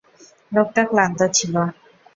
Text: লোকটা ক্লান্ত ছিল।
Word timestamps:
লোকটা 0.51 0.81
ক্লান্ত 0.89 1.19
ছিল। 1.37 1.55